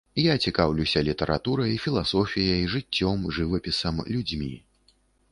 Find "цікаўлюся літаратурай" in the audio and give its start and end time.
0.49-1.75